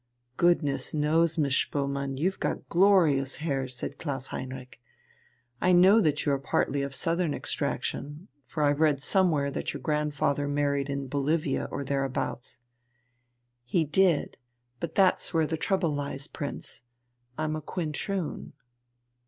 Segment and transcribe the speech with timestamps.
[0.35, 4.81] "Goodness knows, Miss Spoelmann, you've got glorious hair!" said Klaus Heinrich.
[5.61, 9.81] "I know that you are partly of Southern extraction, for I've read somewhere that your
[9.83, 12.61] grandfather married in Bolivia or thereabouts."
[13.63, 14.37] "He did.
[14.79, 16.81] But that's where the trouble lies, Prince.
[17.37, 18.53] I'm a quintroon."